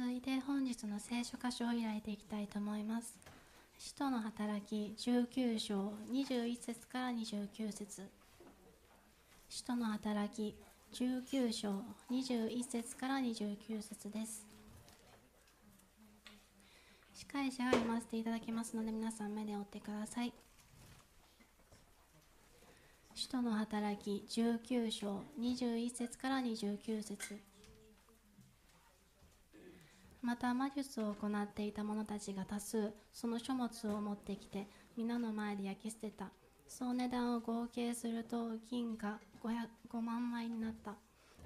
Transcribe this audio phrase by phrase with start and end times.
[0.00, 3.18] 続いて本日の聖書箇所を開いていきたいと思います。
[3.76, 8.08] 使徒の働き19章21節から29節。
[9.50, 10.56] 使徒の働き
[10.94, 14.46] 19章21節から29節です。
[17.12, 20.32] 司会者が読ませていただきますので皆さん目で追ってください。
[23.14, 27.49] 使徒の働き19章21節から29節。
[30.22, 36.30] また魔術を行っていた者たちが多数その書物を持ってきて皆の前で焼き捨てた。
[36.68, 39.48] 総値段を合計すると銀貨 5,
[39.92, 40.94] 5万枚になった。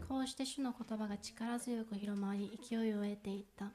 [0.08, 3.70] こうして主の言葉が力強く広まり勢いを得ていった。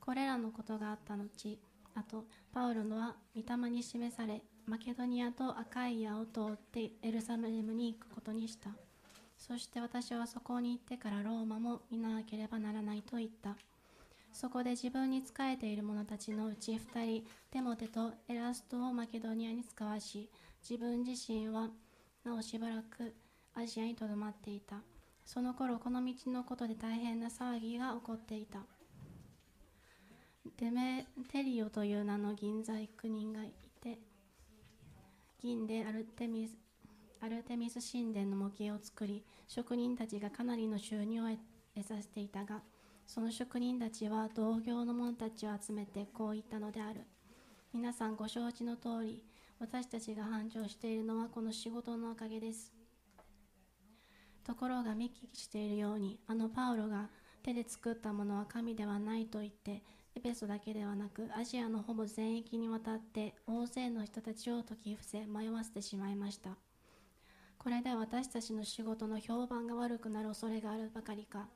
[0.00, 1.58] これらのことがあった後
[1.94, 8.70] あとパウロのは御霊に示されマケドニアとアカイアを通ってエルサレムに行くことにした。
[9.36, 13.56] そして私はそこに行ってからローマも見なければならないと言った。
[14.32, 20.30] そこで自分に仕えている者たちのうち2人テモテとエラストをマケドニアに使わし
[20.68, 21.68] 自分自身は
[22.24, 23.14] なおしばらく
[23.54, 24.76] アジアにとどまっていた。
[25.24, 28.60] その頃この道のことで大変な騒ぎが起こっていた。
[30.58, 33.98] デメテリオという名の銀細工人がいて
[35.38, 36.56] 銀でアルテミス
[37.20, 41.26] アルテミス神殿の模型を作り職人たちがかなりの収入を
[41.74, 42.62] 得させていたが
[43.12, 47.00] その職人たちは同業の者たちを集めてこう言ったのである。
[47.74, 49.24] 皆さんご承知の通り
[49.58, 52.72] 私たちが繁盛しているのはこの仕事のおかげです。
[54.44, 57.10] ところが見聞きしているようにあのパウロが
[57.42, 59.82] 手で作ったものは神ではないと言って
[60.14, 66.50] エペソだけではなくアジアのほぼ全域にわたって大勢の人たちを解き伏せ迷わせてしまいました。
[67.58, 71.48] これで私たちの仕事の評判が悪くなる恐れがあるばかりか。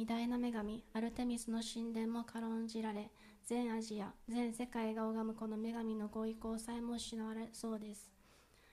[0.00, 3.10] 偉大な女神アルテミスの神殿も軽んじられ
[3.44, 8.10] 全アジア全世界が拝むこの女神のご意向さえも失われそうです。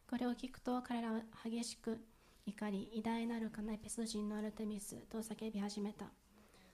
[0.10, 2.00] これを聞くと彼らは激しく
[2.46, 6.06] 怒り偉大なるカナペス人のアルテミスと叫び始めた。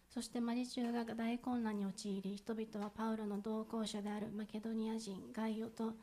[0.07, 5.93] そしてマリ中が大混乱に陥り人々はパウロの同行者であるマケドニア人ガイオと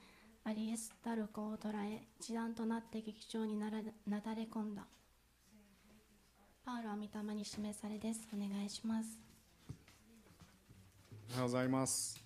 [0.43, 4.89] アリエスタルコを捕らえ一段となって劇場になだれ込んだ。
[6.71, 8.29] パウロは御霊に示されです。
[8.33, 9.19] お願いします。
[11.31, 12.23] おはようございます。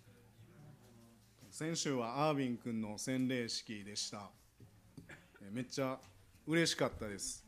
[1.50, 4.28] 先週はアービン君の洗礼式でした。
[5.50, 5.96] めっちゃ
[6.46, 7.42] 嬉しかったです。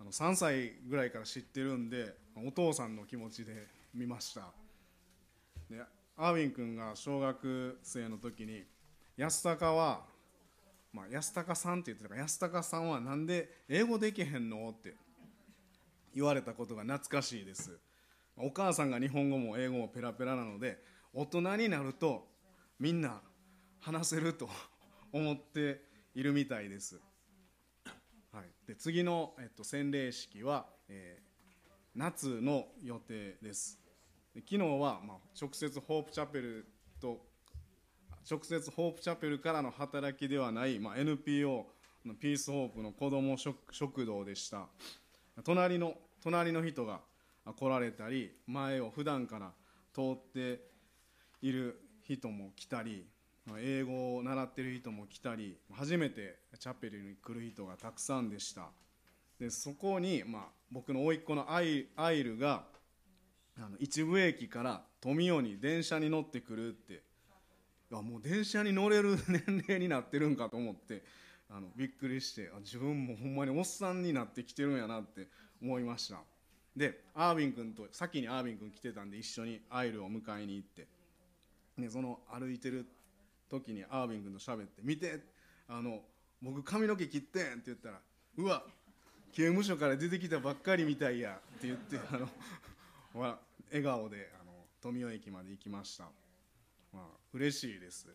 [0.00, 4.42] あの3歳ぐらいから知ってるんで、お父さんの気持ちで見ました。
[5.68, 5.82] で
[6.16, 8.62] アービン君が小学生の時に
[9.16, 10.02] 安高は、
[10.92, 14.94] まあ、安高さんって言ってたから安高さんはなんで英語できへんのって
[16.14, 17.78] 言われたことが懐かしいです。
[18.36, 20.78] お母さんが日本語も英語もペラペラなので
[21.12, 22.26] 大人になると
[22.78, 23.20] みんな
[23.80, 24.48] 話せると
[25.12, 25.82] 思って
[26.14, 27.00] いるみたいです、
[28.32, 33.78] はい、で次の、えっと、洗礼式は、えー、夏の予定です。
[34.34, 36.66] で昨日は、まあ、直接ホープチャペル
[37.00, 37.20] と
[38.30, 41.66] 直接ホープチャペルからの働きではない、まあ、NPO
[42.04, 44.68] のピースホープの子ども食堂でした。
[45.44, 47.00] 隣の隣の人が
[47.56, 49.52] 来られたり前を普段から
[49.94, 50.60] 通って
[51.42, 53.06] いる人も来たり
[53.58, 58.68] 英語を習ってる人も来たり初めてチャペルに来る人がたくさんでした。
[59.38, 62.64] でそこに、まあ、僕の甥っ子のアイアイルが
[63.58, 67.02] あの一部駅から富雄に電車に乗ってくるって。
[67.90, 71.02] いやもう電車に乗れる年齢になってるんかと思って。
[71.50, 75.28] あのびっくりしてあ自分もほんまにおっさんになってきてるんやなって
[75.60, 76.20] 思いました。
[76.76, 80.86] でアービン君と先にアービン君来てたんで一緒にアイルを迎えに行って。
[81.78, 82.86] でその歩いてる
[83.48, 85.20] 時にアービン君と喋って「見て
[85.66, 86.02] あの
[86.42, 88.00] 僕髪の毛切ってん」って言ったら
[88.36, 88.64] 「うわ
[89.32, 92.28] 刑務所から出てきたばっかりみたいや」って言ってあの
[93.14, 96.04] 笑顔であの富雄駅まで行きました、
[96.92, 98.08] まあ嬉しいです。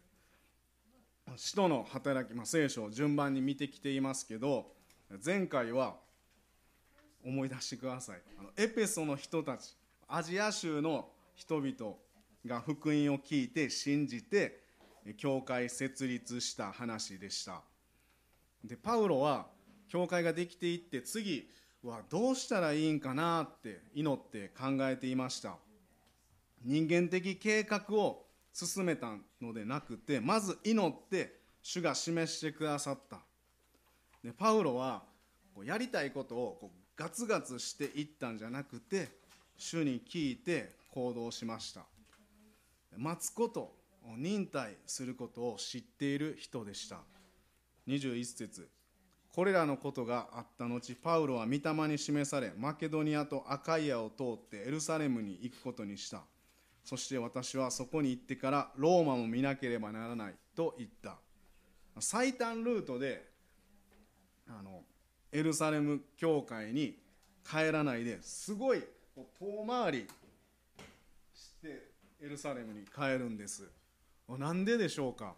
[1.35, 4.71] 使徒の働き、まあ、聖書を順番に見てきていますけど
[5.23, 5.95] 前回は
[7.25, 8.21] 思い出してください。
[8.39, 9.75] あのエペソの人たち
[10.07, 11.95] アジア州の人々
[12.45, 14.63] が福音を聞いて信じて
[15.17, 17.61] 教会設立した話でした。
[18.63, 19.47] でパウロは
[19.87, 21.49] 教会ができていって次
[21.83, 25.57] はどうしたらいいんかなって祈って考えていました。
[26.63, 28.24] 人間的計画を
[28.55, 29.09] 進めた
[29.41, 33.19] のでなくてまず祈って主が示してくださった。
[34.23, 35.03] でパウロは
[35.53, 39.09] こうやりたいことをこうガツガツしていったんじゃなくて
[39.57, 41.81] 主に聞いて行動しました。
[42.95, 43.75] 待つこと
[44.17, 46.99] 忍耐することを知っている人でした。
[47.89, 48.69] 21節。
[49.33, 56.23] これらのことがあった後パウロは御霊に示されマケドニアとアカイアを通ってエルサレムに行くことにした。
[56.85, 61.17] そして私はそこに行ってからローマも見なければならないと言った。
[61.99, 63.27] 最短ルートで
[64.47, 64.83] あの
[65.31, 66.97] エルサレム教会に
[67.43, 68.83] 帰らないですごい
[69.15, 70.07] 遠回り
[71.33, 71.89] して
[72.21, 73.67] エルサレムに帰るんです。
[74.29, 75.33] なんででしょうか？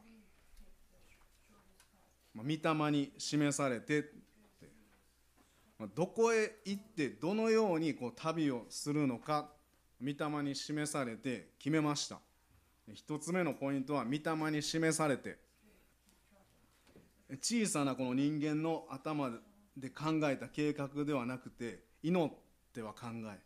[2.36, 2.58] 御霊
[2.92, 4.12] に示されて
[5.96, 9.50] どこへ行ってどのようにこう旅をするのか
[10.02, 12.20] 御霊に示されて決めました。
[12.94, 15.38] 一つ目のポイントは御霊に示されて
[17.42, 19.30] 小さなこの人間の頭
[19.76, 22.32] で考えた計画ではなくて祈っ
[22.74, 23.40] ては考え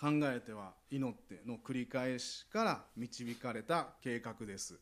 [0.00, 4.78] 考えては祈っての繰り返しから導かれた計画です、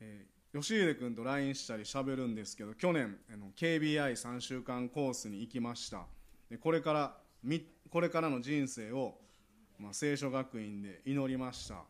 [0.00, 3.18] えー、吉秀君と LINE したりしゃべるんですけど去年
[3.56, 6.06] KBI3 週間コースに行きました。
[6.48, 7.16] でこれから
[7.90, 9.14] これからの人生を、
[9.78, 11.84] まあ、聖書学院で祈りました。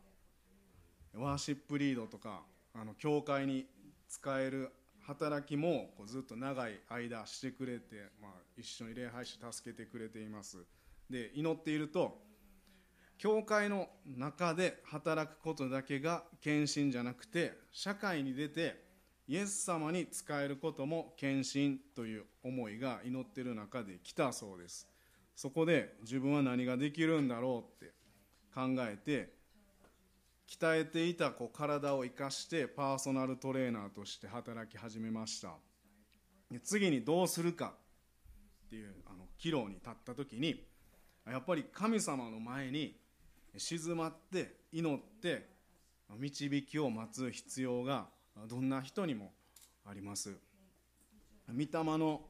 [1.15, 2.43] ワーシップリードとか
[2.73, 3.65] あの教会に
[4.07, 4.71] 使える
[5.01, 10.57] 働きもこうずっと長い間してくれて、まあ、一緒に礼拝して助けてくれています。
[11.09, 12.21] で祈っていると
[13.17, 18.85] 教会の中で働くことだけが献身じゃなくて社会に出て
[19.27, 24.87] イエス様に仕えることも献身という思いが祈ってる中で来たそうです。
[25.37, 27.93] そこで自分は何ができるんだろうって
[28.51, 29.35] 考えて
[30.49, 35.53] 鍛えていたこう体を生かしてパーソナルトレーナーとして働き始めました。
[36.49, 37.73] で次にどうするか
[38.65, 40.65] っていうあの岐路に立った時に
[41.29, 42.99] やっぱり神様の前に
[43.57, 45.49] 静まって祈って
[46.17, 48.07] 導きを待つ必要が
[48.47, 49.33] どんな人にも
[49.85, 50.35] あります。
[51.47, 51.67] 御霊
[51.97, 52.21] の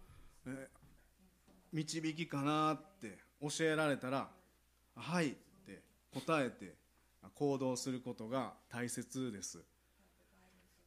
[1.71, 2.81] 導きかなっ
[3.41, 4.31] 教えられたら
[4.95, 5.35] 「はい」っ
[5.65, 6.75] て答えて
[7.33, 9.63] 行動することが大切です。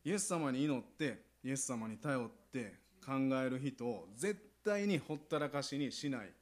[0.05, 3.12] イエス様に祈ってイエス様に頼って考
[3.43, 6.32] える人を絶対にほったらかしにしない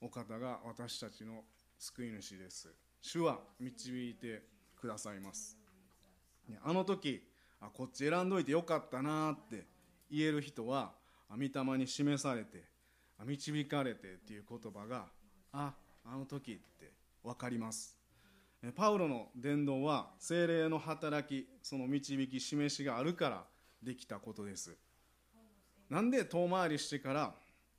[0.00, 1.44] お方が私たちの
[1.78, 2.72] 救い主です。
[3.00, 4.42] 主は導いて
[4.76, 5.58] くださいます。
[6.62, 7.26] あの時
[7.60, 9.66] あこっち選んどいてよかったなって
[10.10, 10.92] 言える人は
[11.30, 12.64] 御霊に示されて
[13.24, 15.06] 導かれてっていう言葉が
[15.52, 15.72] あ
[16.04, 17.96] あの時って分かります。
[18.76, 23.44] パウロの伝道は精霊の働きその導き示しがあるから
[23.82, 24.76] できたことです。
[25.90, 27.34] なんで遠回りしてから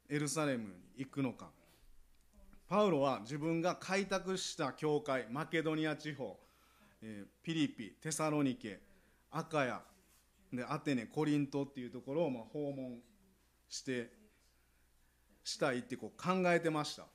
[0.09, 1.49] エルサレムに行くのか。
[2.67, 6.37] パウロは自分が開拓した教会マケドニア地方、
[7.43, 8.79] ピリピテサロニケ
[9.31, 9.81] アカヤ
[10.51, 12.99] でアテネコリントっていうところをまあ訪問
[13.69, 14.11] して
[15.43, 17.05] したいってこう考えてました。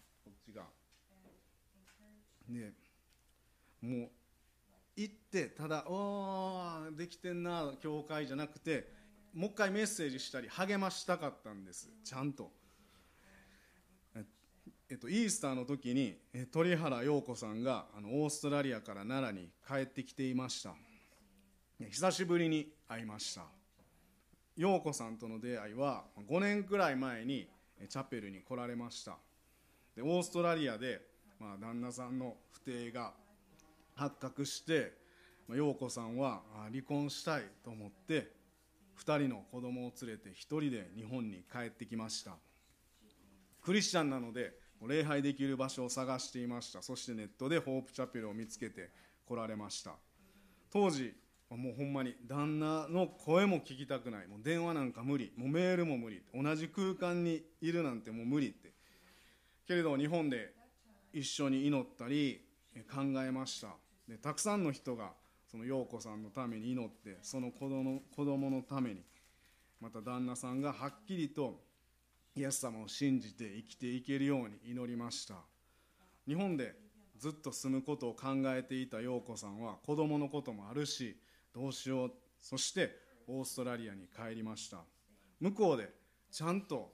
[2.48, 2.72] で
[3.80, 4.10] もう
[4.96, 8.90] 行ってただ「おできてんな教会」じゃなくて
[9.32, 12.50] もう一回メッセージしたり励ましたかったんですちゃんと。
[14.90, 16.18] えっと、イースターの時に
[16.50, 20.74] 鳥原陽子さんがあのオーストラリアから奈良に帰ってきていました。
[21.78, 23.44] 久しぶりに会いました。
[24.56, 27.48] 陽子さんとの出会いは5年くらい前に
[27.90, 29.18] チャペルに来られました。
[29.94, 31.02] でオーストラリアで、
[31.40, 33.12] まあ、旦那さんの不定が
[33.94, 34.92] 発覚して
[35.46, 38.32] まあ陽子さんは離婚したいと思って
[38.98, 42.36] 2人の子供を連れて1人で日本に帰ってきました。
[43.62, 44.52] クリスチャンなので
[44.86, 46.82] 礼拝できる場所を探していました。
[46.82, 48.90] そしてネットでホープチャペルを見つけて
[49.26, 49.92] 来られました。
[50.70, 51.14] 当時
[51.50, 54.26] もうほんまに旦那の声も聞きたくない。
[54.26, 55.32] もう電話なんか無理。
[55.36, 56.22] もうメールも無理。
[56.34, 58.72] 同じ空間にいるなんてもう無理って。
[59.66, 60.52] けれど日本で
[61.12, 62.40] 一緒に祈ったり
[62.90, 63.68] 考えました。
[64.08, 65.12] でたくさんの人が
[65.50, 69.02] その陽子さんのために祈ってその子供子供のために
[69.80, 71.60] また旦那さんがはっきりと
[72.34, 75.34] イエス様を信じて生きていけるように祈りました。
[76.26, 76.74] 日本で
[77.16, 81.16] ずっと住むことを考えていた陽子さんは子供のこともあるし
[81.54, 82.94] どうしようそして
[83.26, 84.78] オーストラリアに帰りました。
[85.40, 85.88] 向こうで
[86.30, 86.92] ちゃんと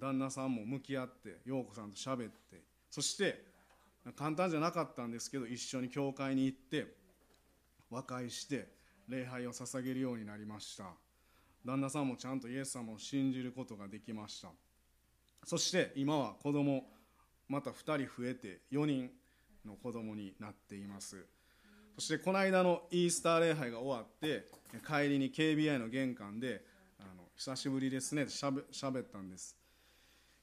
[0.00, 3.47] 旦那さんも向き合って陽子さんと喋ってそして
[4.16, 6.86] 簡単じゃなかったんですけど一緒に教会に行って
[7.90, 8.68] 和解して
[9.08, 10.84] 礼拝を捧げるようになりました。
[11.64, 14.48] 旦那さんもちゃんとイエス様を信じることができました。
[15.44, 16.84] そして今は子供
[17.48, 19.10] また2人増えて4人
[19.64, 21.26] の子供になっています。
[21.94, 24.46] そしてこの間のイースター礼拝が終わって
[24.86, 26.62] 帰りに KBI の玄関で
[27.00, 28.62] あの久しぶりですねしゃべ
[28.92, 29.56] べったんです。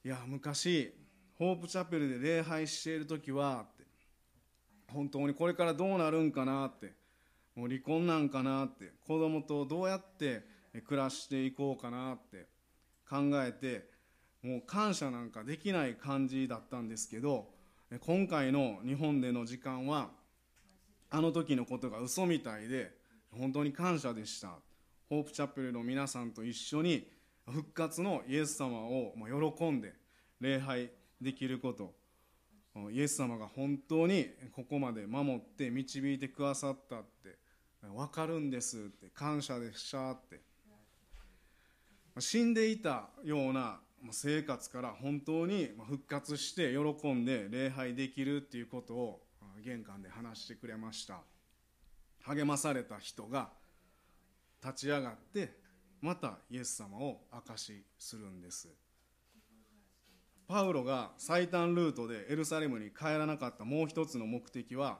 [0.04, 0.92] いや昔
[1.38, 3.66] ホープチャペルで礼拝している時は
[4.92, 6.92] 本当にこれからどうなるんかなって。
[7.54, 8.92] もう離婚なんかなって。
[9.06, 10.44] 子供とどうやって
[10.86, 12.46] 暮らしていこうかなって。
[13.08, 13.88] 考えて
[14.42, 17.48] もう感謝なんかできない感じだったんですけど
[18.00, 20.10] 今回の日本での時間は
[21.08, 22.90] あの時のことが嘘みたいで
[23.30, 24.50] 本当に感謝でした。
[25.08, 27.06] ホープチャペルの皆さんと一緒に
[27.48, 29.14] 復活のイエス様を
[29.56, 29.94] 喜んで
[30.40, 30.90] 礼拝
[31.20, 31.94] できること。
[32.90, 37.38] イエス様が本当にここまで守って導いてくださったって。
[37.82, 39.08] 分かるんですって。
[39.10, 40.40] 感謝でしたって。
[42.18, 43.80] 死んでいたような
[44.10, 49.22] 生活から本当に復活して喜んで礼拝できるっていうことを
[49.64, 51.20] 玄関で話してくれました。
[52.24, 53.50] 励まされた人が
[54.62, 55.58] 立ち上がって
[56.00, 58.68] またイエス様を証しするんです。
[60.48, 64.98] パウロが最短ルートでエルサレムに帰らなかったもう一つの目的は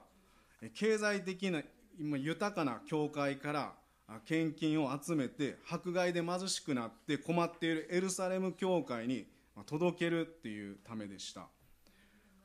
[0.73, 1.61] 経済的な
[1.99, 3.73] 豊かな教会から
[4.25, 9.25] 献金を集めて迫害で貧しくなって困っているエルサレム教会に
[9.65, 11.47] 届けるっていうためでした。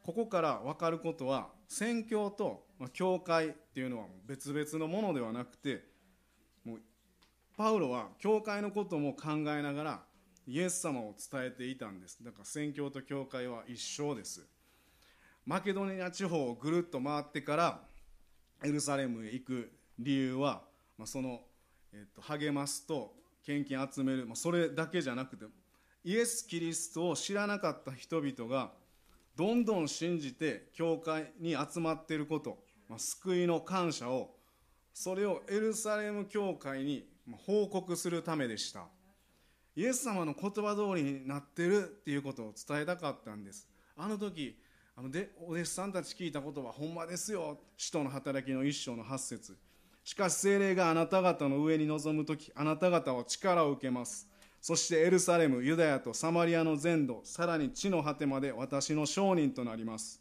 [0.02, 5.85] ここから分かることは宣教と教会っていうのは別々のものではなくて
[6.64, 6.80] もう
[7.56, 10.02] パウロは教会のことも考えながら
[10.46, 12.22] イエス様を伝えていたんです。
[12.22, 14.46] だから宣教と教会は一緒です。
[15.44, 17.80] マケドニア地方をぐるっと回ってから
[18.64, 20.62] エルサレムへ行く理由は、
[20.96, 21.40] まあ、その、
[21.92, 25.46] えっと、励ますと献金集める、まあ、それだけじゃなくて
[26.04, 28.72] イエス・キリストを知らなかった人々が
[29.37, 32.58] どんどん信じて教会に集まっていること、
[32.88, 34.34] まあ、救いの感謝を
[34.94, 37.08] それをエルサレム教会に
[37.46, 38.84] 報告するためでした。
[39.75, 43.69] イエス様の言葉通りになってるっていうことを伝えたかったんです。
[43.97, 44.59] あの時
[44.95, 47.59] あのでお弟子さんたち聞いたことはほんまですよ。
[47.76, 49.57] 使徒の働きの一章の八節。
[50.05, 54.29] しかし精霊があなた方の上に臨む時あなた方は力を受けます。
[54.61, 60.21] そしてエルサレムユダヤとサマリアの全土さらに地の果てまで私の証人となります。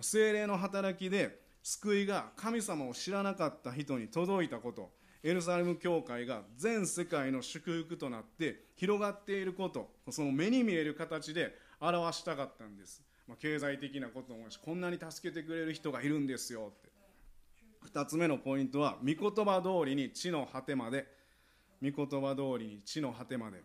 [0.00, 4.90] 精霊の働きで救いが神様を知らなかった人に届いたこと。
[5.22, 16.88] エルサレム教会が全世界の祝福となって広がっていることその目に見える形で表したかったんです、まあ、経済的なこともしこんなに助けてくれる人がいるんですよって。
[17.92, 21.06] 2つ目のポイントは御言葉通りに地の果てまで。
[21.80, 23.62] 御言葉通りに地の果てまで。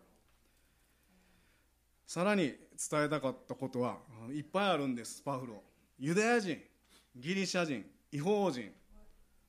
[2.06, 2.54] さらに
[2.90, 3.98] 伝えたかったことは
[4.32, 5.62] いっぱいあるんですパウロ。
[5.98, 6.58] ユダヤ人
[7.16, 8.70] ギリシャ人違法人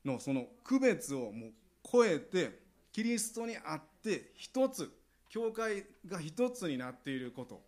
[0.04, 1.52] のその区別をもう
[1.90, 2.58] 超えて
[2.92, 4.90] キリストにあって一つ
[5.28, 7.62] 教会が一つになっていること。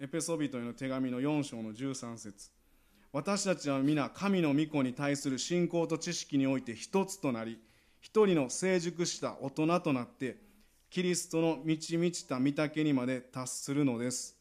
[0.00, 2.50] エペソビトへの手紙の4章の13節。
[3.12, 7.58] 私たちは皆神の御子に対する信仰と知識において一つとなり
[8.00, 10.36] 一人の成熟した大人となって
[10.90, 14.36] キリストの満ち満ちた御丈にまで達するのです。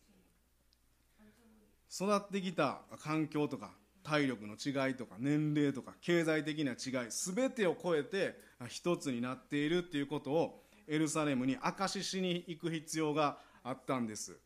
[1.89, 3.71] 育ってきた環境とか
[4.07, 14.37] 体力の違いとか年齢とか経済的な違い全てを超えて一つになっているっていうことをエルサレムに証ししに行く必要があったんです。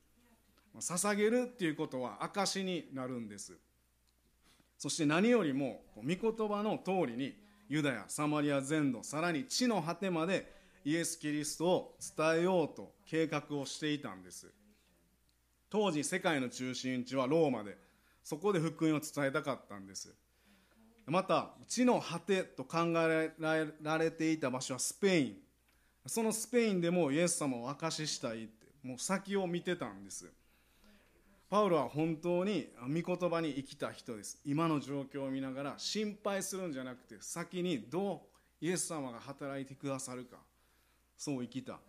[0.80, 3.54] 捧げるっていうことは証しになるんです。
[4.80, 7.36] そして何よりも御言葉の通りに
[7.70, 10.52] ユダヤサマリア全土さらに地の果てまで
[10.84, 14.52] イエス・キリストを伝えようと計画をしていたんです。
[15.70, 17.78] 当時世界の中心地はローマで
[18.24, 20.14] そこで福音を伝えたかったんです。
[21.08, 23.32] また地の果てと考え
[23.82, 25.38] られていた場所はスペイン。
[26.06, 30.32] そのスペインでもイエス様を証ししたいってもう先を見てたんです。
[31.50, 34.40] パウロは本当に御言葉に生きた人です。
[34.46, 38.24] 今の状況を見ながら心配するんじゃなくて先にど
[38.62, 40.38] うイエス様が働いてくださるか
[41.18, 41.80] そう生きた。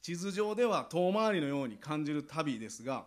[0.00, 3.06] 地図上では遠回りのように感じる旅ですが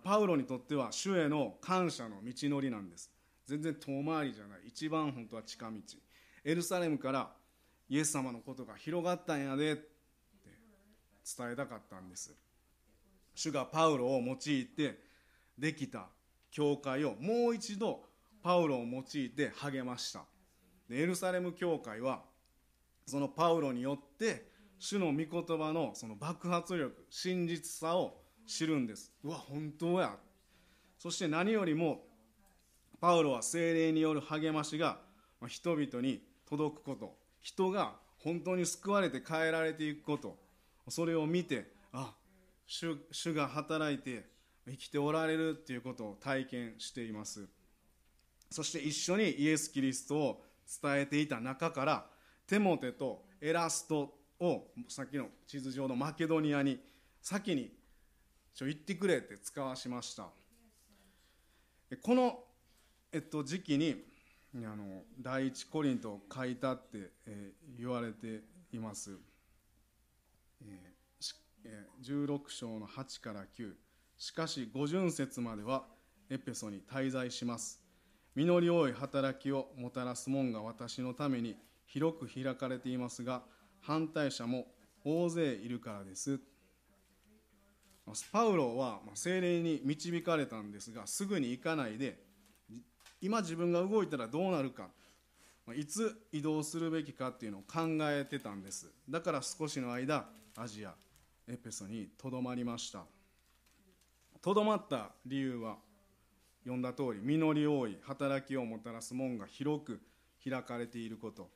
[0.00, 3.10] パウロにとっては主への感謝の道のりなんです。
[3.46, 4.60] 全然遠回りじゃない。
[4.66, 5.76] 一番本当は近道。
[6.44, 7.30] エルサレムから
[7.88, 9.86] イエス様のことが広がったんやでって
[11.36, 12.34] 伝えたかったんです。
[13.34, 14.98] 主がパウロを用いて
[15.58, 16.08] できた
[16.50, 18.04] 教会をもう一度
[18.42, 20.24] パウロを用いて励ました。
[20.90, 22.22] エルサレム教会は
[23.06, 29.12] そのパウロによって主の御言葉のその爆発力真実さを知るんです。
[29.22, 30.16] うわ本当や。
[30.98, 32.04] そして何よりも
[33.00, 34.98] パウロは精霊による励ましが
[35.48, 37.16] 人々に届くこと。
[37.42, 40.38] 人が本当に救われて変えられていくこと。
[40.88, 42.14] それを見てあ
[42.66, 44.24] 主主が働いて
[44.66, 47.48] 生きておられるっていうことを体験しています。
[48.50, 50.44] そして一緒にイエス・キリストを
[50.82, 52.06] 伝えていた中から
[52.46, 56.80] テモテとエラストをさっきの地図上のマケドニアに
[57.20, 57.72] 先に
[58.56, 60.28] ちょ行ってくれって使わしました。
[62.02, 62.38] この、
[63.12, 64.02] えっと、時期に
[64.54, 68.40] あの第一コリント書いたって、えー、言われて
[68.72, 69.10] います、
[71.64, 73.74] えー、16章の8から9
[74.16, 75.84] しかし五巡節までは
[76.30, 77.82] エペソに滞在します。
[78.34, 83.42] 実り多い働きをもたらす門が私のために広く開かれていますが
[83.82, 84.66] 反対者も
[85.04, 86.40] 大勢いるからです。
[88.30, 92.18] パウロは精霊に導かれたんですがすぐに行かないで
[93.20, 94.88] 今自分が動いたらどうなるか
[95.74, 98.88] いつ移動するべきかっていうのを考えてたんです。
[99.10, 100.94] だから少しの間アジア
[101.48, 103.04] エペソにとどまりました。
[104.40, 105.76] とどまった理由は
[106.62, 110.00] 読んだ通り実り多い働きをもたらす門が広く
[110.48, 111.48] 開かれていること。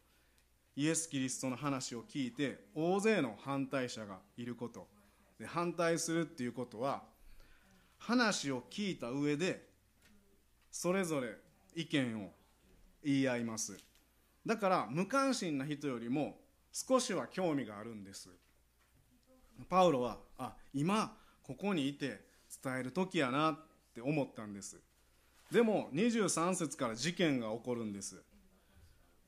[0.74, 4.88] イエス・キリストの話を聞いて大勢の反対者がいること。
[5.40, 7.02] で反対するっていうことは
[7.96, 9.66] 話を聞いた上で
[10.70, 11.34] それぞれ
[11.74, 12.28] 意見を
[13.02, 13.78] 言い合います。
[14.44, 16.36] だから無関心な人よりも
[16.72, 18.28] 少しは興味があるんです。
[19.68, 22.20] パウロはあ今ここにいて
[22.62, 23.58] 伝える時やなっ
[23.94, 24.78] て思ったんです。
[25.50, 28.22] でも23節から事件が起こるんです。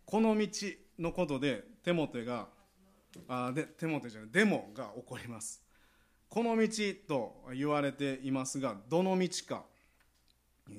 [0.05, 0.47] この道
[0.99, 2.49] のことでテモテが
[3.29, 5.63] あでテモテじゃないデモが起こります。
[6.33, 6.67] この道
[7.07, 9.65] と言われていますがどの道か。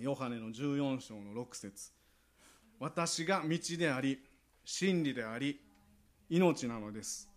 [0.01, 1.91] ヨハネの14章の6節。
[2.79, 4.17] 私が道であり
[4.65, 5.61] 真理であり
[6.27, 7.29] 命なのです。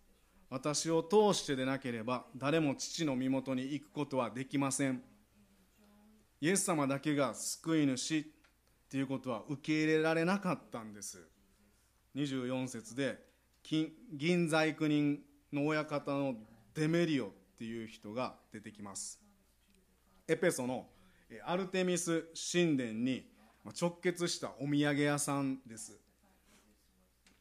[0.49, 5.03] 私を通してでなければ誰も父の身元に行くことはできません。
[6.40, 8.25] イエス様だけが救い主っ
[8.88, 11.23] ていうことは受け入れられなかったんです。
[12.14, 13.19] 24節で
[13.62, 15.21] 銀細工人
[15.53, 16.35] の親方の
[16.73, 19.19] デメリオっていう人が出てきます。
[20.29, 20.87] エペソの
[21.45, 23.27] アルテミス神殿に
[23.81, 25.99] 直結したお土産屋さんです、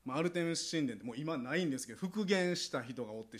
[0.07, 3.37] アルテミス神殿ってもう今ないんですけど復元した人がおって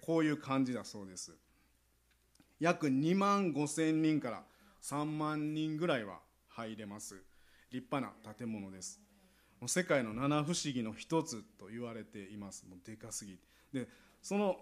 [0.00, 1.34] こういう感じだそうです。
[2.60, 4.42] 約2万5千人から
[4.82, 7.16] 3万人ぐらいは入れます。
[7.70, 9.00] 立派な建物です。
[9.66, 12.66] 世界の七不思議の一つと言われています。
[12.68, 13.34] もうでかすぎ。
[13.34, 13.40] て
[13.72, 13.88] で
[14.22, 14.56] その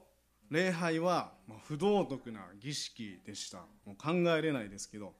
[0.50, 1.32] 礼拝は
[1.66, 3.58] 不道徳な儀式でした。
[3.84, 5.14] もう考えれないですけど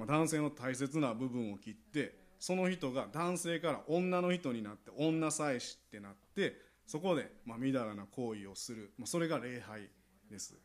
[0.00, 9.88] まあ、男性の大切な部分を切ってその人が男性から女の人になって女妻子ってなってそこでまみだらな行為をする、まあ、それが礼拝
[10.30, 10.56] です。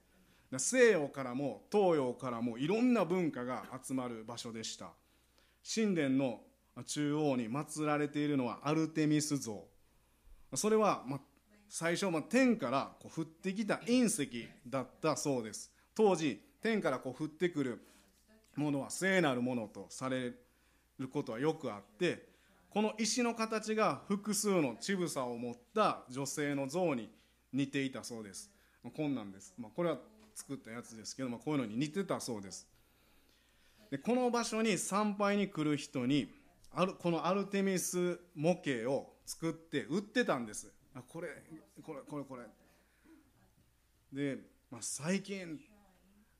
[0.58, 4.91] 西洋からも東洋からもいろんな文化が集まる場所でした。
[5.75, 6.39] 神殿の
[6.86, 9.65] 中央に祀られているのはアルテミス像。
[10.54, 11.19] それはまあ
[11.69, 15.71] 最初、ま、天からこう降ってきた隕石だったそうです。
[15.93, 17.86] 当時天からこう降ってくる
[18.56, 20.34] ものは聖なるものとされ
[20.97, 22.28] ることはよくあって
[22.69, 27.10] この石の形が複数の乳房を持った女性の像に
[27.54, 28.51] 似ていたそうです。
[28.95, 29.97] こんなんです、まあ、これは
[30.36, 32.67] 作ったやつですけど、まあ、こういうのに似てたそうです。
[33.89, 36.30] でこの場所に参拝に来る人に
[36.73, 40.71] あるこのアルテミス模型を作って売ってたんです。
[40.95, 41.27] あこれ
[41.84, 42.43] これこれこれ。
[44.13, 44.38] で、
[44.71, 45.60] まあ、最近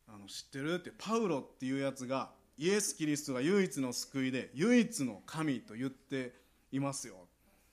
[0.08, 0.76] あの知ってる？
[0.76, 6.34] ってパウロっていうやつがイエス・キリストが唯一の救いで唯一の神と言って
[6.72, 7.28] いますよ。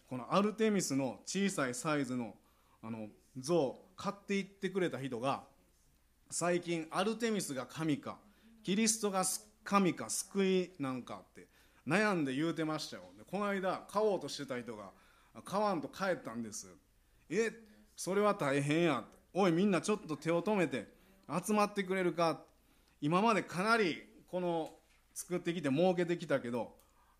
[0.09, 2.35] このアルテミスの小さいサイズの
[2.83, 5.45] あの像を買っていってくれた人が
[6.31, 8.19] 最近アルテミスが神か
[8.65, 9.25] キリストが
[9.63, 11.47] 神か救いなんかって
[11.87, 13.05] 悩んで言うてましたよ。
[13.17, 14.91] でこの間買おうとしてた人が
[15.41, 16.69] 買わんと帰ったんです。
[17.31, 17.51] え
[17.97, 19.05] それは大変や。
[19.35, 20.87] おいみんなちょっと手を止めて
[21.45, 22.41] 集まってくれるか。
[23.01, 24.71] 今までかなりこの
[25.15, 26.75] 作ってきて儲けてきたけど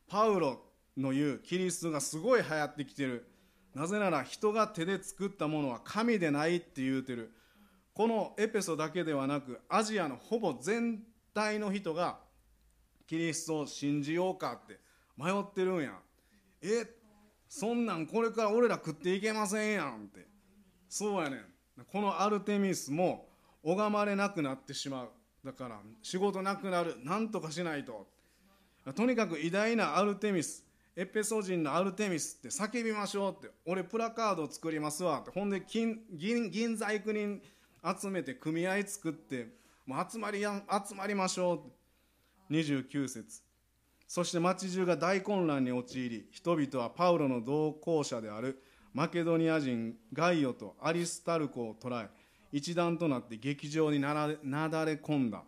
[0.07, 0.63] パウロ
[0.97, 3.27] の言うキリストがすごい流行ってきてる。
[3.75, 7.33] なぜなら人が手で作ったものは神でないって言うてる。
[7.95, 11.03] このエペソだけではなくアジアのほぼ全
[11.35, 12.19] 体の人が
[13.07, 14.79] キリストを信じようかって
[15.17, 15.99] 迷ってるんや。
[16.63, 16.87] え
[17.55, 20.27] そんなんこれから俺ら食っていけませんやんって。
[20.89, 21.45] そうやねん。
[21.93, 23.29] このアルテミスも
[23.63, 25.11] 拝まれなくなってしまう。
[25.45, 26.97] だから仕事なくなる。
[27.05, 28.07] 何とかしないと。
[28.95, 30.65] とにかく偉大なアルテミス。
[30.97, 33.55] エペソ人のアルテミスって叫びましょうって。
[33.67, 35.31] 俺プラカード作りますわって。
[35.31, 37.43] ほんで金銀銀細工人
[38.01, 39.49] 集めて組合作って。
[39.85, 41.77] もう集まりや集まりましょうって。
[42.51, 43.43] 29節。
[44.13, 52.09] そして町中が大混乱に陥り人々はパウロの同行者であるマケドニア人ガイオとアリスタルコを捕らえ
[52.53, 55.43] 一団となって劇場になだれ込んだ。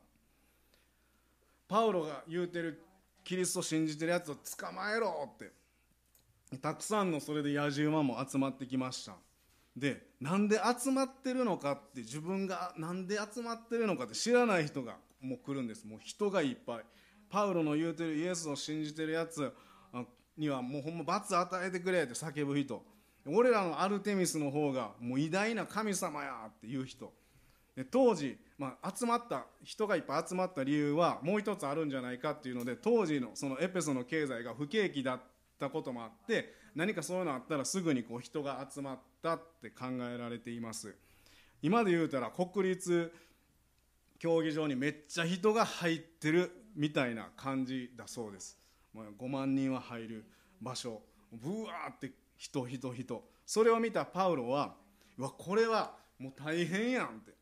[1.68, 2.80] パウロが言うてる
[3.22, 5.52] キリスト信じてるやつを捕まえろって
[6.56, 9.12] たくさんのそれで野獣馬も集まってきました。
[9.76, 15.86] でなんで集まってるのかって自分がなんで集まってるのかって知らない人がもう来るんです。
[15.86, 16.84] もう人がいっぱい。
[17.34, 19.52] パウロの言うてるイエスを信じてるやつ
[20.36, 22.80] にはもうほんま罰与えてくれって叫ぶ人。
[23.26, 27.12] 俺らのアルテミスの方がもう偉大な神様やっていう人。
[27.74, 35.20] で当時、まあ、集まった人がいっぱい集まった理由はもう一つあるんじゃないかっていうので当時のそのエペソの経済が不景気だっ
[35.58, 40.94] たこともあって何かそういうのあったらすぐにこう人が集まったって考えられています。
[41.62, 43.12] 今で言うたら国立
[44.20, 48.58] 競技場にめっちゃ人が入ってるみたいな感じだそうです、
[48.94, 50.24] 5万人は入る
[50.60, 51.00] 場所。
[51.32, 53.24] ブワーって人人人。
[53.46, 54.74] それを見たパウロは
[55.18, 57.32] うわこれはもう大変やんって。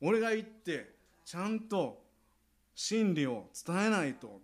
[0.00, 2.02] 俺が行ってちゃんと
[2.74, 4.40] 真理を伝えないと。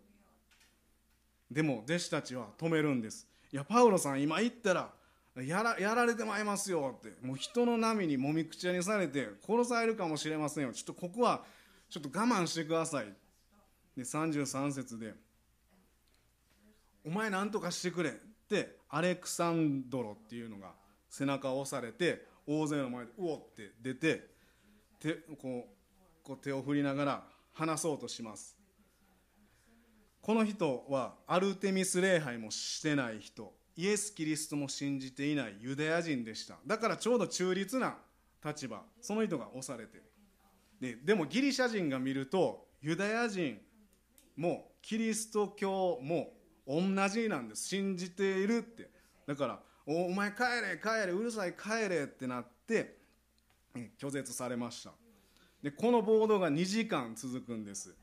[1.50, 3.26] でも弟子たちは止めるんです。
[3.52, 4.90] いやパウロさん今行ったら
[5.36, 7.14] やらやられてまいりますよって。
[7.26, 10.72] もう人の波にもみくちゃにされて殺されるかもしれませんよ。
[10.72, 11.44] ちょっとここは
[11.90, 13.12] ちょっと我慢してください。
[13.96, 15.14] で33節で
[17.04, 18.12] 「お前何とかしてくれ」っ
[18.48, 20.74] てアレクサンドロっていうのが
[21.08, 24.30] 背中を押されて大勢の前で「うお!」って出て
[24.98, 28.56] 手こうこう手を振りながら話そうとします。
[30.20, 33.52] この人はアルテミス礼拝もしてない人。
[33.74, 36.58] イエス・キリストも信じていないユダヤ人でした。
[36.64, 37.98] だからちょうど中立な
[38.44, 38.84] 立場。
[39.00, 40.00] その人が押されて。
[40.80, 43.60] ででもギリシャ人が見るとユダヤ人
[44.36, 46.32] もキリスト教も
[46.66, 47.68] 同じなんです。
[47.68, 48.90] 信じているって。
[49.26, 52.98] だからおお前帰れ帰れうるさい帰れってなって
[53.98, 54.92] 拒絶されました。
[55.62, 57.94] でこの暴動が2時間続くんです。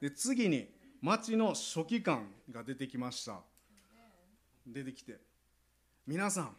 [0.00, 0.68] で次に
[1.00, 3.40] 町の書記官が出てきました。
[4.66, 5.18] 出てきて
[6.06, 6.56] 「皆さん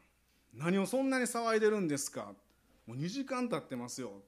[0.54, 2.34] 何をそんなに騒いでるんですか?」
[2.88, 4.24] もう2時間経ってますよ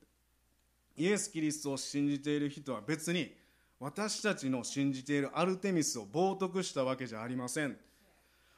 [0.98, 3.34] イエス・キリストを信じている人は別に
[3.80, 7.78] 私たちの信じているアルテミスを冒涜したわけじゃありません。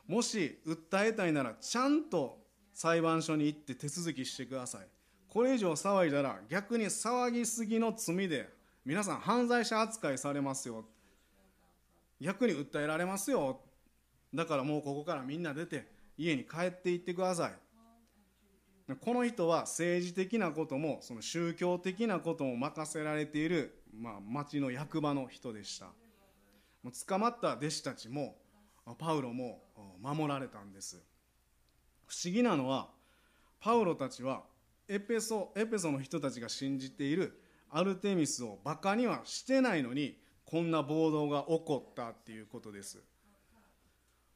[0.08, 2.40] もし訴えたいならちゃんと
[2.74, 4.88] 裁判所に行って手続きしてください。
[5.30, 8.50] これ以上騒いだら逆に騒ぎすぎの罪で
[8.84, 10.86] 皆さん犯罪者扱いされますよ。
[12.20, 13.62] 逆に訴えられますよ。
[14.34, 18.96] だからもうここからみんな出て家に帰っていってください。
[19.00, 23.81] この人は政治的なこともその宗教的なことも任せられている。
[23.94, 25.88] まあ、町の役場の人でした。
[27.08, 28.36] 捕まった弟子たちも
[28.98, 29.62] パウロも
[30.02, 31.02] 守られたんです。
[32.08, 32.90] 不思議なのは
[33.60, 34.44] パウロたちは
[34.88, 43.02] エペソエペソの人たちが信じているアルテミスをバカにはしてないのにこんな暴動が起こったっていうことです。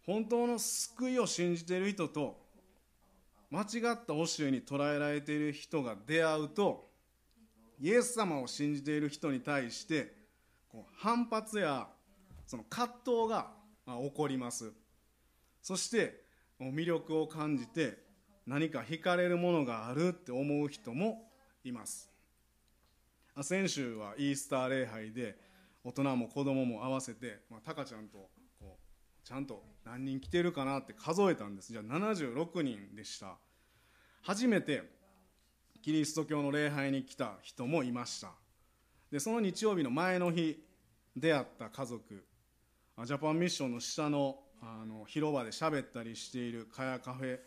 [0.05, 2.45] 本当の救いを信じている人と
[3.49, 3.67] 間違っ
[4.05, 6.84] た教えに捉えられている人が出会うと
[7.79, 10.13] イエス様を信じている人に対して
[10.69, 11.87] こう反発や
[12.45, 13.51] その葛藤が
[13.85, 14.71] 起こります。
[15.61, 16.23] そして
[16.59, 17.97] 魅力を感じて
[18.45, 21.31] 何か惹かれるものがあるって思う人も
[21.63, 22.11] います。
[23.41, 25.37] 先週はイースター礼拝で
[25.83, 31.71] 大人も子供も合わせて、まあ、タカちゃんとこうちゃんと何人来てるかなって数えたんです。
[31.71, 33.37] じゃあ76人でした。
[34.21, 34.94] 初めて
[35.85, 38.31] キリスト教の礼拝に来た人もいました。
[39.11, 40.65] でその日曜日の前の日
[41.15, 42.25] 出会った家族
[43.05, 47.39] ジャパンミッションの下のあの広場で喋ったりしているかやカフェ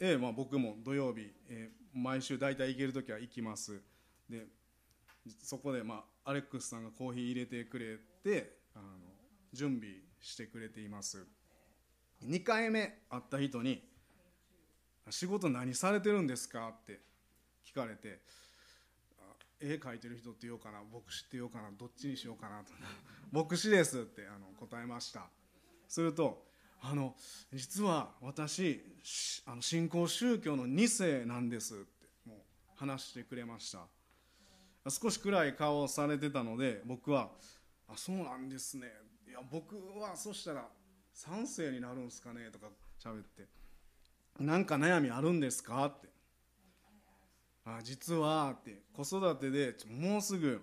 [0.00, 3.82] へ、まあ、僕も土曜日、えー、毎週大体行ける時は行きます。
[4.30, 4.46] で
[5.42, 8.84] そこで、まあ、アレックスさんがコーヒー入れてくれてあの
[9.52, 11.26] 準備してくれています。
[12.24, 13.86] 2回目会った人に
[15.10, 17.11] 「仕事何されてるんですか?」って
[17.64, 18.20] 聞かれて
[19.60, 22.72] 絵描いてる人って言おうかな牧師って言おうかなどっちにしようかなと
[23.30, 25.30] 牧師ですってあの答えました。
[25.88, 26.46] すると
[26.80, 27.16] あの
[27.52, 28.82] 実は私
[29.46, 32.44] あの新興宗教の2世なんですっても
[32.74, 33.86] う話してくれました。
[34.90, 37.30] 少し暗い顔をされてたので僕は
[37.86, 38.92] あそうなんですね。
[39.28, 40.68] いや僕はそしたら
[41.14, 43.46] 3世になるんですかねとか喋って
[44.40, 46.11] なんか悩みあるんですかって
[47.64, 50.60] あ実はって子育てでもうすぐ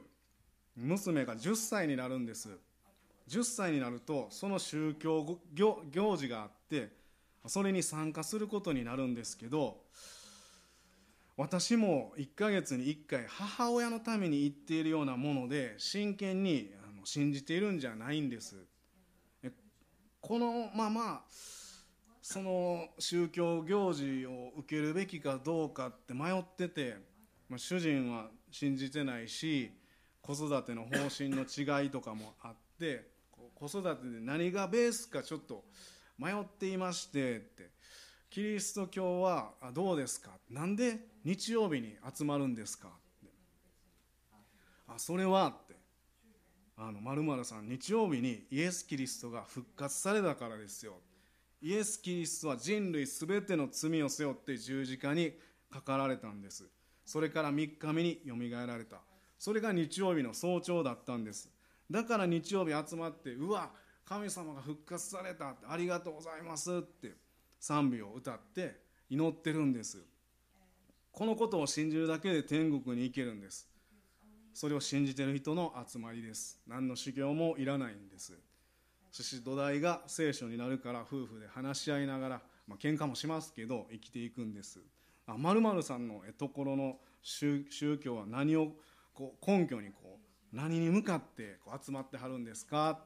[0.76, 2.50] 娘が10歳になるんです。
[3.30, 6.92] 10歳になるとその宗教行事があって
[7.46, 9.78] それに参加することになるんですけど
[11.38, 18.58] 私も1ヶ月に1回母親のために言っているようなもので真剣に信じているんじゃないんです。
[20.22, 21.24] このまま
[22.32, 26.96] その宗教行事を受けるべきかどうかって迷ってて、
[27.50, 29.72] まあ、主人は信じてないし
[30.22, 33.08] 子育ての方針の違いとかもあって
[33.56, 35.64] 子育てで何がベースかちょっと
[36.20, 37.72] 迷っていましてって。
[38.30, 40.30] キリスト教はどうですか？
[40.52, 42.90] なんで日曜日に集まるんですか？
[42.90, 42.92] っ
[43.24, 43.32] て。
[44.88, 45.74] あそれはって。
[46.78, 51.00] あの〇〇さん日曜日にイエス・キリストが復活されたからですよ。
[51.62, 55.34] イエス・キリストは人類すべての罪を背負って十字架に
[55.70, 56.66] かかられたんです。
[57.06, 58.98] それから3日目によみがえられた。
[59.38, 61.50] それが日曜日の早朝だったんです。
[61.90, 63.72] だから日曜日集まってうわ
[64.06, 65.56] 神様が復活された。
[65.68, 67.14] ありがとうございますって
[67.60, 70.04] 賛美を歌って祈ってるんです。
[71.12, 73.68] このことを信じるだけで天国に行けるんです。
[74.54, 76.60] それを信じてる人の集まりです。
[76.68, 78.34] 何の修行もいらないんです。
[79.12, 84.80] そして土台が聖書になるから夫婦で話し合いながら、まあ喧嘩もしますけど生きていくんです。
[85.26, 87.64] まるさんのところの宗
[88.02, 88.74] 教は何を
[89.14, 90.20] こう根拠にこ
[90.54, 93.04] う何に向かってこう集まってはるんですか？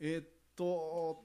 [0.00, 1.24] えー、っと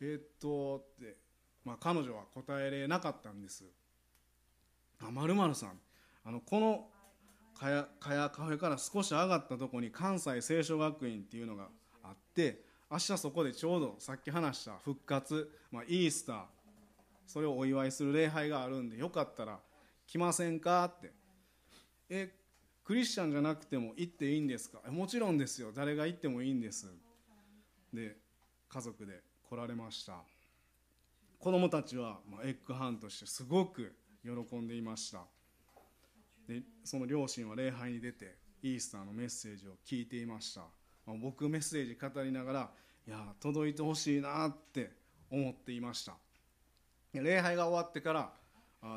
[0.00, 1.16] えー、っとって、
[1.64, 3.64] まあ、彼女は答えれなかったんです。
[5.00, 5.80] まるまるさん
[6.24, 6.88] あのこの
[7.58, 11.68] かやかやカフェから少し上がったところに関西聖書学院っていうのが
[12.12, 16.44] あって明日そこでちょうどさっき話した復活、まあ、イースター
[17.26, 19.58] それをお祝いする礼拝があるんでよかったら
[20.06, 21.12] 来ませんかって。
[22.10, 22.34] え
[22.84, 24.80] クリスチャンじゃなくても行っていいんですか？
[24.90, 25.72] もちろんですよ。
[25.72, 26.88] 誰が行ってもいいんです。
[27.94, 28.16] で
[28.68, 30.14] 家族で来られました。
[31.38, 33.94] 子供たちは、エッグハンとしてすごく
[34.24, 35.24] 喜んでいました。
[36.48, 40.62] でその両親は礼拝に出てイースターのメッセージを聞いていました、
[41.06, 42.70] 僕メッセージ語りながら
[43.06, 44.90] いや届いてほしいなって
[45.30, 46.14] 思っていました。
[47.12, 48.32] 礼拝が終わってから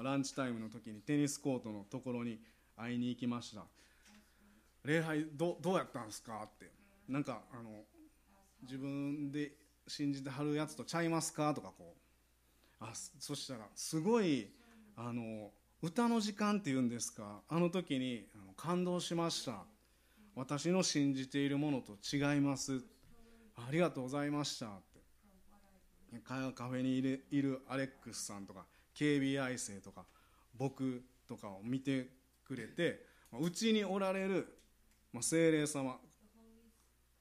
[0.03, 2.39] ランチタイムの時にテニスコートのところに
[2.77, 3.63] 会いに行きました。
[4.83, 6.71] 礼拝どどうやったんですかって。
[7.09, 7.83] なんかあの
[8.63, 9.51] 自分で
[9.87, 12.83] 信じてはるやつとちゃいますかとかこう。
[12.83, 14.49] あそしたらすごい
[14.95, 17.41] あの歌の時間っていうんですか。
[17.47, 19.63] あの時にあの感動しました。
[20.35, 22.83] 私の信じているものと違います。
[23.55, 26.19] ありがとうございましたって。
[26.19, 30.05] カフェにいるいるアレックスさんとか警備愛生とか
[30.57, 32.09] 僕とかを見て
[32.45, 33.05] くれて
[33.39, 34.57] うちにおられる
[35.21, 35.97] 精霊様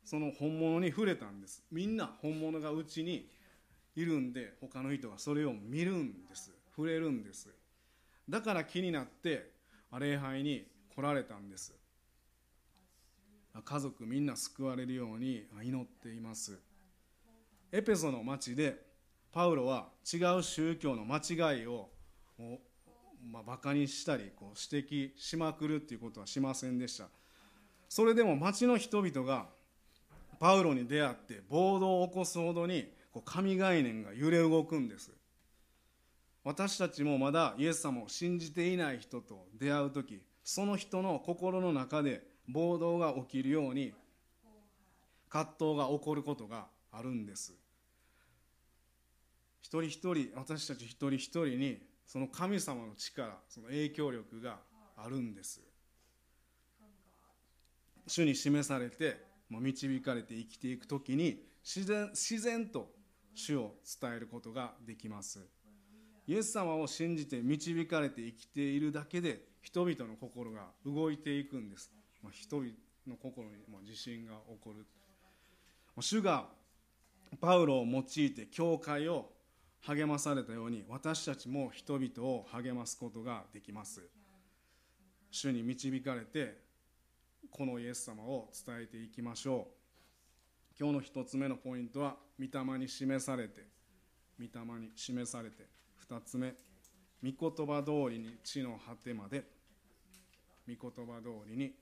[0.05, 1.65] その本物に触れたんです。
[1.71, 3.31] みんな本物がうちに
[3.95, 6.53] いるんで他の人がそれを見るんです。
[6.75, 7.49] 触れるんです。
[8.29, 9.53] だから気になって
[9.99, 11.75] 礼拝に来られたんです。
[13.63, 16.59] 家族みんな救われるように祈っています。
[17.71, 18.81] エペソの町で
[19.33, 21.91] パウロは違う宗教の間違いを
[23.31, 27.09] まあ、バカにしたりこう指摘しまくるっていうことはしませんでした。
[27.89, 29.47] それでも町の人々が
[30.39, 35.11] パウロに出会って暴動を起こすほどにこう神概念が揺れ動くんです。
[36.43, 43.93] 私たちもまだイエス様を信じていない人と出会う時その人の心の中で暴動が起きるように
[45.29, 47.55] 葛藤が起こることがあるんです。
[49.61, 54.59] 一人一人私たち一人一人にその神様の力その影響力が
[54.97, 55.61] あるんです。
[58.07, 59.17] 主に示されて
[59.49, 62.91] 導かれて生きていく時に自然自然と
[63.35, 65.41] 主を伝えることができます。
[66.27, 71.93] イエス様を信じて導かれて生きているだけで人々の心が動いていくんです、
[72.25, 72.71] まあ、人々
[73.07, 73.57] の心に
[73.87, 74.87] 地震が起こる。
[76.01, 76.49] 主が
[77.39, 79.31] パウロを用いて教会を
[79.83, 84.01] 励まされたように私たちも人々を励ますことができます。
[85.31, 86.63] 主に導かれて
[87.51, 90.81] このイエス様を伝えていきましょう。
[90.81, 93.67] 今日の一つ目のポイントは御霊に示されて
[94.41, 95.67] 御霊に示されて。
[96.09, 96.55] 2つ目
[97.23, 99.45] 御言葉通りに地の果てまで。
[100.67, 101.75] 御言葉通りに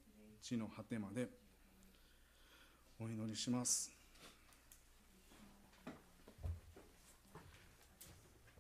[0.42, 1.28] 地の果てまで
[2.98, 3.90] お祈りします。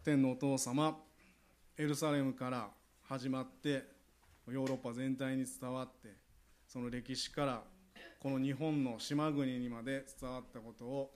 [0.04, 0.96] 天のお父様
[1.76, 2.70] エルサレムから
[3.02, 3.84] 始まって
[4.48, 6.08] ヨーロッパ全体に伝わって
[6.66, 7.62] その歴史から
[8.20, 11.10] この日本の島国にまで伝わったことを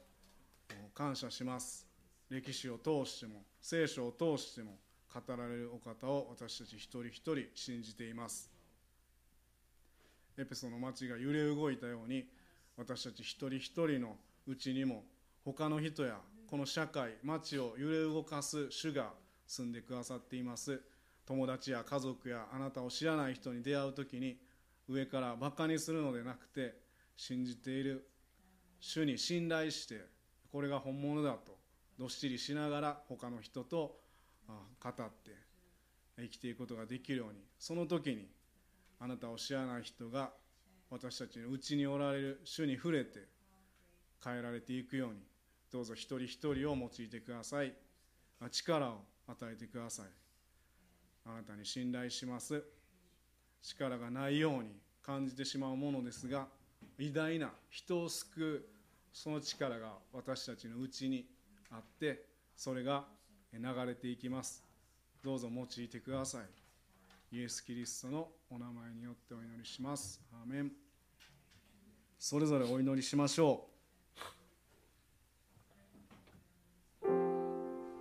[0.94, 1.86] 感謝します。
[2.28, 4.78] 歴史を通しても聖書を通しても
[5.14, 8.55] 語られるお方を私たち一人一人信じています。
[10.38, 12.26] エペソの町が揺れ動いたように
[12.76, 15.04] 私たち一人一人のうちにも
[15.44, 19.10] 他の人やこの社会町を揺れ動かす主が
[19.46, 20.80] 住んでくださっています。
[21.24, 24.38] 友達や家族やあなたを知らない人に出会う時に
[24.88, 26.74] 上からバカにするのでなくて
[27.16, 28.08] 信じている。
[28.78, 30.04] 主に信頼して
[30.52, 31.56] これが本物だと
[31.98, 33.98] どっしりしながら他の人と
[34.46, 35.32] 語って
[36.18, 38.28] 生きていくことができるようにその時に
[38.98, 40.30] あなたを知らない人が
[40.90, 43.26] 私たちのうちにおられる主に触れて
[44.24, 45.16] 変えられていくように
[45.70, 47.74] どうぞ一人一人を用いてください。
[48.50, 50.06] 力を与えてください。
[51.26, 52.62] あなたに信頼します。
[53.62, 54.70] 力がないように
[55.02, 56.46] 感じてしまうものですが
[56.98, 58.64] 偉大な人を救う
[59.12, 61.26] その力が私たちのうちに
[61.70, 62.24] あって
[62.56, 63.04] それが
[63.52, 64.64] 流れていきます。
[65.22, 66.38] どうぞ用いてくださ
[67.32, 67.36] い。
[67.36, 70.20] イエス・キリストのお名前によってお祈りします。
[70.32, 70.72] アーメン。
[72.18, 73.75] それぞれお祈りしましょう。